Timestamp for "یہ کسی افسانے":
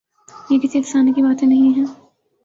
0.49-1.11